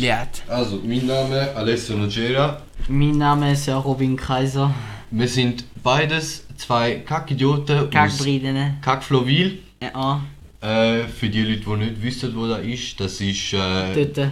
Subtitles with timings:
[0.00, 0.42] Lied.
[0.48, 2.62] Also, mein Name Alessio Nocera.
[2.88, 4.74] Mein Name ist ja Robin Kaiser.
[5.10, 8.78] Wir sind beides zwei Kackidioten aus Kackbriden.
[8.80, 9.58] Kackflowil.
[9.82, 10.22] Ja,
[10.62, 14.30] Äh, für die Leute, die nicht wissen, wo das ist, das ist äh, dort.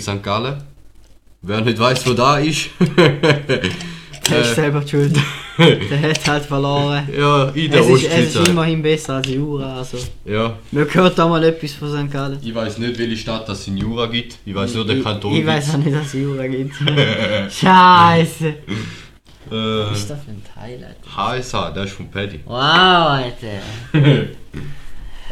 [0.00, 0.22] St.
[0.22, 0.62] Gallen.
[1.42, 2.70] Wer nicht weiß, wo da ist,
[4.28, 5.18] Der ist selber die schuld.
[5.90, 7.08] Der hat halt verloren.
[7.18, 8.48] ja, in der Es ist, es ist Ostschweiz.
[8.48, 9.78] immerhin besser als Jura.
[9.78, 9.98] Also.
[10.24, 12.12] Ja, Man hört da mal etwas von St.
[12.12, 12.38] Gallen.
[12.40, 14.38] ich weiß nicht, welche Stadt das in Jura gibt.
[14.46, 15.32] Ich weiß nur den Kanton.
[15.32, 16.74] Ich, ich weiß auch nicht, dass es Jura gibt.
[17.50, 18.46] Scheiße.
[19.50, 21.40] Äh, Was ist das für ein Teil, Alter?
[21.42, 22.40] HSH, das ist von Paddy.
[22.44, 24.26] Wow, Alter.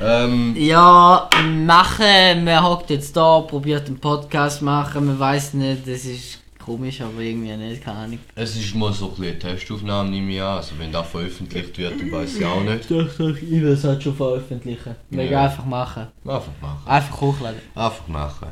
[0.02, 1.28] Ähm, Ja,
[1.64, 2.44] machen.
[2.44, 5.06] Man hockt jetzt da, probiert einen Podcast machen.
[5.06, 8.18] Man weiß nicht, das ist komisch, aber irgendwie nicht, keine Ahnung.
[8.34, 10.56] es ist mal so ein bisschen eine Testaufnahme, nehme ich an.
[10.58, 12.90] Also, wenn das veröffentlicht wird, dann weiß ich auch nicht.
[12.90, 14.94] Doch, doch, ich will es halt schon veröffentlichen.
[15.10, 15.28] Wir Ja.
[15.30, 16.06] gehen einfach machen.
[16.24, 16.86] Einfach machen.
[16.86, 17.60] Einfach hochladen.
[17.74, 18.48] Einfach machen.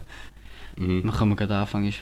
[0.77, 1.03] Mhm.
[1.05, 1.93] Dann können wir gerade anfangen.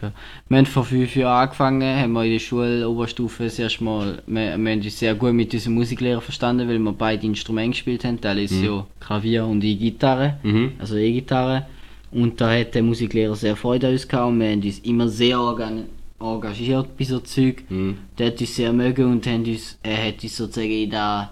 [0.48, 4.22] Wir haben vor fünf Jahren angefangen, haben wir in der Schule, Oberstufe, das erste Mal,
[4.26, 8.04] wir, wir haben uns sehr gut mit unserem Musiklehrer verstanden, weil wir beide Instrumente gespielt
[8.04, 8.18] haben.
[8.20, 10.72] Der ist ja Klavier und ich Gitarre, Mhm.
[10.78, 11.66] also E-Gitarre.
[12.12, 15.08] Und da hat der Musiklehrer sehr Freude an uns gehabt und wir haben uns immer
[15.08, 15.84] sehr organ
[16.22, 17.64] engagiert bei so Zeug.
[17.68, 17.98] Mhm.
[18.18, 21.28] Der hat uns sehr mögen und haben uns, er hat uns sozusagen in das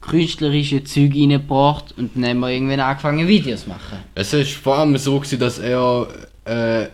[0.00, 3.98] künstlerische Zeug reingebracht und dann haben wir irgendwann angefangen Videos zu machen.
[4.14, 6.08] Es ist vor allem so, gewesen, dass er,
[6.44, 6.86] äh,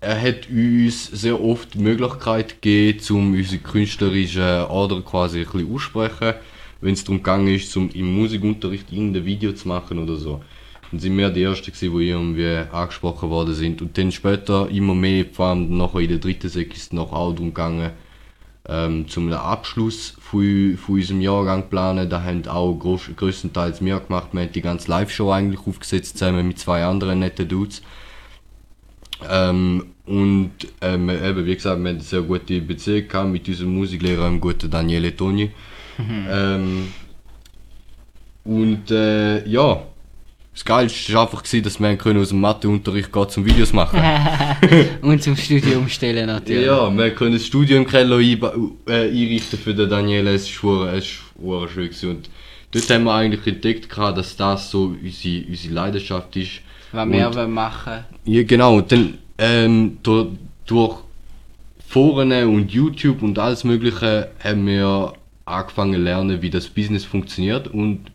[0.00, 5.74] er hat uns sehr oft die Möglichkeit gegeben, um unsere künstlerischen Ader quasi ein bisschen
[5.74, 6.34] aussprechen,
[6.80, 10.40] wenn es darum gegangen ist, um im Musikunterricht irgendein Video zu machen oder so.
[10.90, 13.82] Dann sind wir die Ersten gewesen, die irgendwie angesprochen worden sind.
[13.82, 17.12] Und dann später immer mehr, vor allem nachher in der dritten Sek ist es noch
[17.12, 17.90] auch darum gegangen,
[18.68, 22.08] ähm, zum Abschluss von, von unserem Jahrgang planen.
[22.08, 24.28] Da haben auch groß, größtenteils wir gemacht.
[24.32, 27.82] Wir haben die ganze Live-Show eigentlich aufgesetzt, zusammen mit zwei anderen netten Dudes.
[29.28, 33.74] Ähm, und ähm, eben, wie gesagt, wir haben eine sehr gute Beziehung gehabt mit unserem
[33.74, 35.50] Musiklehrer, dem guten Daniele Toni.
[36.30, 36.92] ähm,
[38.44, 39.82] und äh, ja,
[40.56, 44.00] das Geilste war einfach, gewesen, dass wir können aus dem Matheunterricht gehen zum Videos machen
[45.02, 46.64] Und zum Studio umstellen natürlich.
[46.64, 48.40] ja, wir können das Studio im Keller äh,
[48.88, 50.32] einrichten für den Daniele.
[50.32, 50.98] Es hure
[51.68, 52.08] schön gewesen.
[52.08, 52.30] Und
[52.70, 56.52] dort haben wir eigentlich entdeckt, dass das so unsere, unsere Leidenschaft ist.
[56.90, 58.76] Was wir Und- wollen machen Ja, genau.
[58.78, 60.28] Und dann ähm, durch,
[60.64, 60.96] durch
[61.86, 65.12] Foren und YouTube und alles Mögliche haben wir
[65.44, 68.06] angefangen zu lernen, wie das Business funktioniert und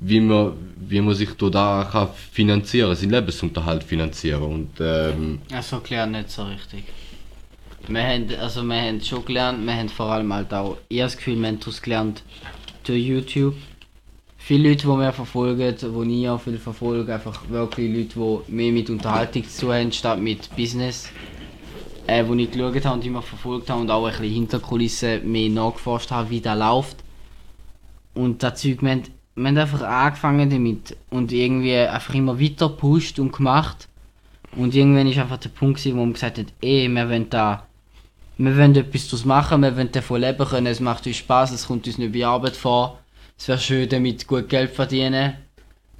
[0.00, 4.42] wie man, wie man sich da kann finanzieren, seinen Lebensunterhalt finanzieren.
[4.42, 6.84] Und ähm, Also gelernt nicht so richtig.
[7.88, 11.16] Wir haben, also wir haben schon gelernt, wir haben vor allem halt auch, ich das
[11.16, 12.22] Gefühl, wir haben daraus gelernt
[12.84, 13.54] durch YouTube.
[14.36, 18.72] Viele Leute, die wir verfolgen, die ich auch viel verfolge, einfach wirklich Leute, die mehr
[18.72, 21.10] mit Unterhaltung zu tun haben, statt mit Business.
[22.06, 25.48] Äh, wo ich geschaut habe und immer verfolgt habe und auch ein bisschen Hinterkulissen mehr
[25.48, 26.96] nachgeforscht habe, wie das läuft.
[28.14, 29.02] Und das Zeug, wir haben,
[29.40, 33.88] wir haben einfach angefangen damit und irgendwie einfach immer weiter gepusht und gemacht.
[34.54, 37.66] Und irgendwann ist einfach der Punkt, gewesen, wo man gesagt hat, ey, wir wollen da,
[38.36, 41.66] wir wollen etwas daraus machen, wir wollen davon leben können, es macht uns Spaß, es
[41.66, 42.98] kommt uns nicht bei Arbeit vor.
[43.38, 45.34] Es wäre schön, damit gut Geld verdienen.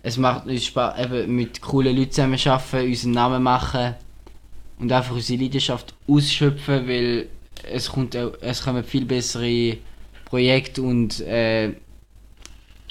[0.02, 3.94] Es macht uns Spaß, eben mit coolen Leuten zusammen arbeiten, unseren Namen machen
[4.78, 7.28] und einfach unsere Leidenschaft ausschöpfen, weil
[7.70, 9.78] es kommt, es kommen viel bessere
[10.26, 11.72] Projekte und äh,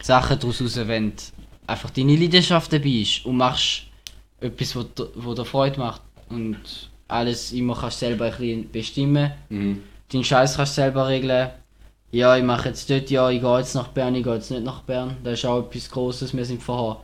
[0.01, 1.21] Sachen daraus raus, wenn du
[1.67, 3.83] einfach deine Leidenschaft dabei ist und machst
[4.39, 6.57] etwas, was dir- Freude macht und
[7.07, 9.31] alles immer kannst du selber ein bisschen bestimmen.
[10.11, 11.49] Deinen Scheiß kannst du selber regeln.
[12.11, 14.63] Ja, ich mache jetzt dort, ja, ich gehe jetzt nach Bern, ich gehe jetzt nicht
[14.63, 15.17] nach Bern.
[15.23, 17.01] Das ist auch etwas Grosses, wir sind vorher.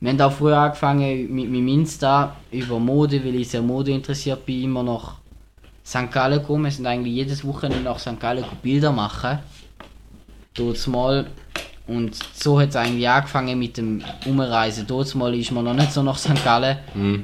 [0.00, 4.46] Wir haben auch früher angefangen mit meinem Insta über Mode, weil ich sehr Mode interessiert
[4.46, 5.16] bin, immer nach
[5.84, 6.10] St.
[6.10, 6.64] Gallen gekommen.
[6.64, 8.18] Wir sind eigentlich jedes Wochenende nach St.
[8.18, 9.40] Gallen Bilder machen.
[10.54, 11.26] Dort mal.
[11.90, 14.86] Und so hat es eigentlich angefangen mit dem Umreisen.
[14.86, 16.44] Dort mal ist man noch nicht so nach St.
[16.44, 16.76] Gallen.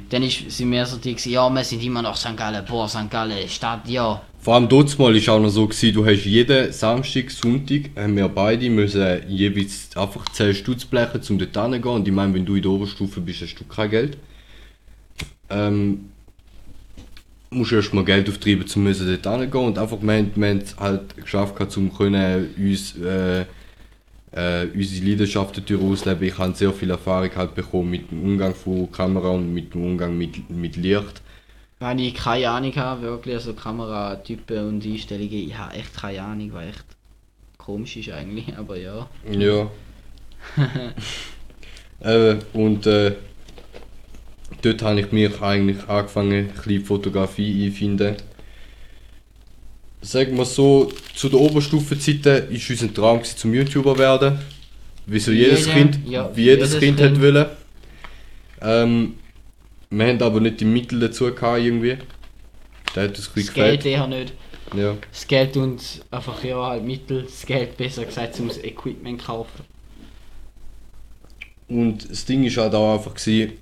[0.09, 2.35] Dann ist, sind wir so die, gewesen, ja, wir sind immer nach St.
[2.35, 2.65] Gallen.
[2.65, 3.09] Boah, St.
[3.09, 4.21] Gallen, Stadt, ja.
[4.41, 8.17] Vor allem dort mal ist auch noch so gewesen, du hast jeden Samstag, Sonntag, haben
[8.17, 11.95] wir beide müssen jeweils einfach 10 Stutz blechen, um dort hinzugehen.
[11.95, 14.17] Und ich meine, wenn du in der Oberstufe bist, hast du kein Geld.
[15.49, 16.09] Ähm,
[17.51, 18.97] musst erst mal Geld auftreiben, um dort
[19.39, 19.65] hingehen.
[19.65, 23.45] Und einfach, wir, haben- wir haben es halt geschafft, um können uns, äh,
[24.37, 26.27] äh, unsere Leidenschaften durch ausleben.
[26.27, 29.83] Ich habe sehr viel Erfahrung halt bekommen mit dem Umgang von Kamera und mit dem
[29.83, 31.21] Umgang mit, mit Licht.
[31.79, 36.51] Wenn ich keine Ahnung habe, wirklich, also Kameratypen und Einstellungen, ich habe echt keine Ahnung,
[36.53, 36.85] was echt
[37.57, 39.09] komisch ist eigentlich, aber ja.
[39.31, 39.69] Ja.
[42.01, 43.15] äh, und äh,
[44.61, 48.17] dort habe ich mich eigentlich angefangen, ein bisschen Fotografie einfinden.
[50.07, 54.39] Sagen wir so, zu der Oberstufenzeit war unser Traum gewesen, zum YouTuber werden.
[55.05, 57.09] Wie so jedes Jeder, Kind, ja, wie jedes, jedes Kind, Kind.
[57.09, 57.45] hätte wollen.
[58.61, 59.13] Ähm,
[59.89, 61.97] wir haben aber nicht die Mittel dazu gehabt, irgendwie.
[62.95, 64.31] Da hat uns Das Geld eher nicht.
[64.73, 64.95] Ja.
[65.11, 69.65] Das Geld und einfach ja halt Mittel, das Geld besser gesagt zum Equipment kaufen.
[71.67, 73.57] Und das Ding ist halt auch einfach gewesen,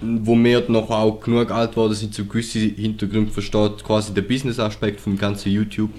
[0.00, 5.00] wo wir noch auch genug alt geworden sind, zu gewissen Hintergründen versteht, quasi der Business-Aspekt
[5.00, 5.90] vom ganzen YouTube,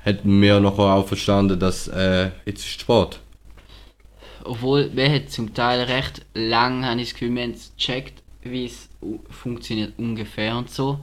[0.00, 3.20] hätten wir nachher auch verstanden, dass äh, jetzt ist Sport.
[4.44, 8.22] Obwohl, wir hat zum Teil recht lang, habe ich das Gefühl, wir haben es gecheckt,
[8.42, 8.88] wie es
[9.30, 11.00] funktioniert ungefähr und so.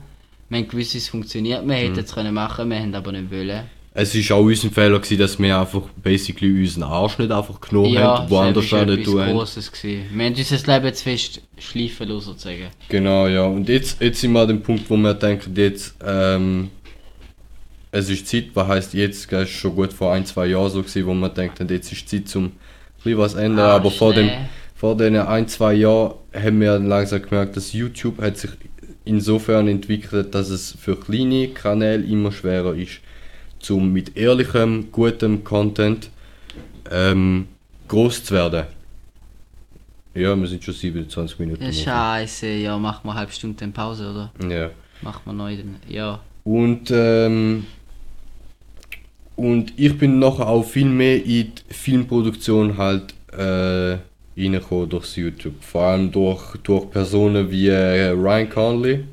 [0.49, 3.31] Wir haben gewusst, wie es funktioniert, wir hätten es können machen, wir haben aber nicht
[3.31, 3.63] wollen.
[3.97, 7.93] Es ist auch unser Fehler gewesen, dass wir einfach basically unseren Arsch nicht einfach genommen
[7.93, 9.31] ja, haben, woanders das war nicht tun haben.
[9.31, 9.71] Grosses.
[9.71, 10.03] Gewesen.
[10.13, 12.67] Wir haben unser Leben zu fest schleifen lassen, sozusagen.
[12.89, 13.45] Genau, ja.
[13.45, 16.71] Und jetzt, jetzt sind wir an dem Punkt, wo wir denken, jetzt, ähm,
[17.91, 20.81] es ist Zeit, was heisst jetzt, das ist schon gut vor ein, zwei Jahren so
[20.81, 22.51] gewesen, wo wir denken, jetzt ist Zeit zum ein
[23.01, 24.49] bisschen was ändern, Ah, aber vor dem, schnell.
[24.75, 28.51] vor den ein, zwei Jahren haben wir langsam gemerkt, dass YouTube hat sich
[29.05, 32.99] insofern entwickelt, dass es für kleine Kanäle immer schwerer ist,
[33.65, 36.11] zum mit ehrlichem, gutem Content
[36.91, 37.47] ähm,
[37.87, 38.65] groß zu werden.
[40.13, 41.63] Ja, wir sind schon 27 Minuten.
[41.63, 44.31] Ja, scheiße, ja, machen wir eine halbe Stunde dann Pause, oder?
[44.49, 44.69] Ja.
[45.01, 45.77] Machen wir neu dann.
[45.89, 46.19] Ja.
[46.43, 47.65] Und, ähm,
[49.35, 53.97] und ich bin nachher auch viel mehr in die Filmproduktion halt äh,
[54.37, 55.55] reingekommen durchs YouTube.
[55.61, 59.03] Vor allem durch, durch Personen wie äh, Ryan Conley,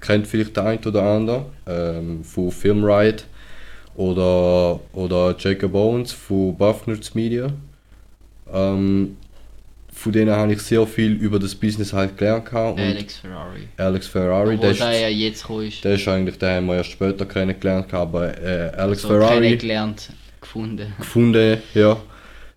[0.00, 3.24] kennt vielleicht der ein oder andere, ähm, von Film Riot.
[3.94, 7.52] Oder, oder Jacob Owens von Buff Nerds Media.
[8.52, 9.16] Ähm,
[9.92, 12.50] von denen habe ich sehr viel über das Business halt gelernt.
[12.52, 13.68] Und Alex Ferrari.
[13.76, 15.84] Alex Ferrari, Obwohl der der ist, ja jetzt ist.
[15.84, 20.10] der ist eigentlich, den haben wir erst später kennengelernt, aber äh, Alex so Ferrari kennengelernt,
[20.40, 20.92] gefunden.
[20.98, 21.92] gefunden, ja.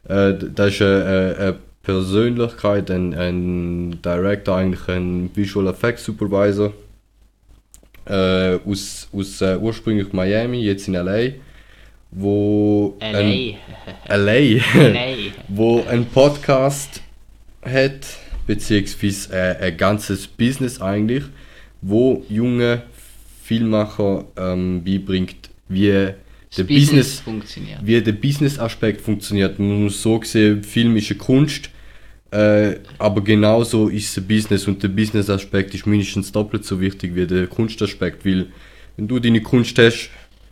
[0.08, 6.74] Äh, das ist eine, eine, eine Persönlichkeit, ein, ein Director, eigentlich ein Visual Effects Supervisor.
[8.07, 11.30] Äh, aus aus äh, ursprünglich Miami, jetzt in LA.
[12.12, 13.56] Wo Ein,
[14.07, 14.16] LA.
[14.16, 14.62] LA.
[14.75, 15.16] LA.
[15.48, 17.02] wo ein Podcast
[17.63, 18.06] hat,
[18.48, 21.24] beziehungsweise äh, ein ganzes Business eigentlich,
[21.81, 22.84] wo junge
[23.44, 26.16] Filmemacher ähm, beibringt, wie der
[26.56, 27.80] Das Business, funktioniert.
[27.84, 29.60] wie der Business-Aspekt funktioniert.
[29.60, 31.69] Man muss so sehen, Film ist eine Kunst,
[32.36, 37.16] äh, aber genauso ist es ein Business und der Business-Aspekt ist mindestens doppelt so wichtig
[37.16, 38.48] wie der Kunstaspekt, weil
[38.98, 40.10] wenn du deine Kunst hast,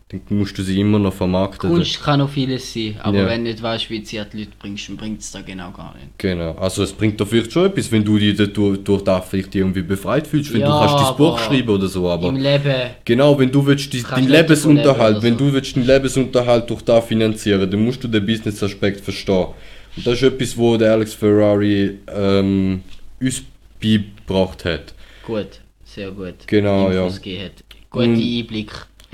[0.09, 1.69] dann musst du sie immer noch vermarkten.
[1.71, 3.27] Kunst kann auch vieles sein, aber Ja.
[3.27, 5.95] wenn du nicht weißt, wie sie die Leute bringst, dann bringt es da genau gar
[5.95, 6.07] nicht.
[6.19, 9.55] Genau, also es bringt doch vielleicht schon etwas, wenn du dich dadurch, durch das vielleicht
[9.55, 12.75] irgendwie befreit fühlst, wenn Ja, du kannst dein Buch schreiben oder so, aber Im Leben,
[13.03, 15.45] genau, wenn du willst, dein, leben Lebensunterhalt, oder wenn so.
[15.47, 19.47] du willst deinen Lebensunterhalt durch das finanzieren, dann musst du den Business-Aspekt verstehen.
[19.95, 22.81] Und das ist etwas, wo der Alex Ferrari ähm,
[23.19, 23.43] uns
[23.81, 24.93] beigebracht hat.
[25.25, 26.35] gut, sehr gut.
[26.47, 27.07] Genau, ja.
[27.07, 27.63] Gegeben hat.
[27.89, 28.71] Gute Und- Einblick.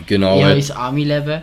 [0.08, 1.42] Genau, ja, ins Ami-Leben.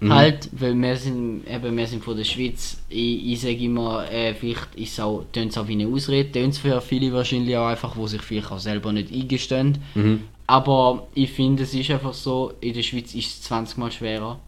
[0.00, 0.12] Mhm.
[0.12, 2.78] Halt, weil wir sind, eben, wir sind von der Schweiz.
[2.88, 6.56] Ich, ich sage immer, äh, vielleicht ist es auch, tönt's auch wie eine Ausrede, tönt
[6.56, 9.78] für viele wahrscheinlich auch einfach, wo sich vielleicht auch selber nicht eingestehen.
[9.94, 10.24] Mhm.
[10.48, 14.40] Aber ich finde, es ist einfach so, in der Schweiz ist es 20 Mal schwerer.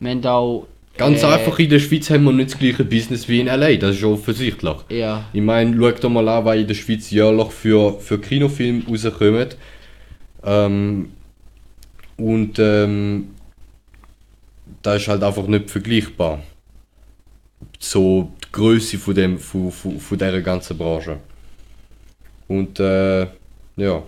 [0.00, 0.66] Wir haben auch...
[0.96, 3.76] Ganz äh, einfach, in der Schweiz haben wir nicht das gleiche Business wie in LA,
[3.76, 4.76] das ist offensichtlich.
[4.90, 8.84] Ja, Ich meine, schau doch mal an, was in der Schweiz jährlich für, für Kinofilme
[8.86, 9.48] rauskommen.
[10.44, 11.10] Ähm,
[12.16, 13.28] und ähm,
[14.82, 16.42] das ist halt einfach nicht vergleichbar.
[17.78, 21.18] So die Größe von, dem, von, von, von dieser ganzen Branche.
[22.48, 24.02] Und äh, ja.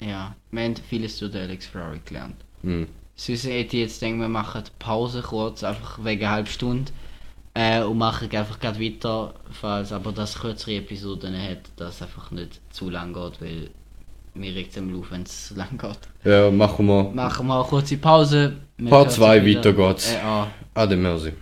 [0.00, 0.36] ja.
[0.50, 2.36] Wir haben vieles zu der Alex Ferrari gelernt.
[2.62, 2.86] Hm.
[3.14, 6.92] Sonst hätte ich jetzt gedacht, wir machen Pause kurz, einfach wegen einer halben Stunde.
[7.54, 12.60] Äh, und machen einfach gerade weiter, falls aber das kürzere Episoden hat, das einfach nicht
[12.70, 13.70] zu lang geht, weil
[14.34, 15.98] mir regt es am auf, wenn es zu lang geht.
[16.24, 17.10] ja, machen wir.
[17.10, 18.56] Machen wir eine kurze Pause.
[18.78, 19.64] Wir Part hören zwei, uns wieder.
[19.64, 20.12] weiter geht's.
[20.14, 20.46] Äh, ah.
[20.74, 21.32] Ade, merci.